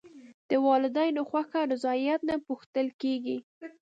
[0.49, 3.37] د والدینو خوښه او رضایت نه پوښتل کېږي.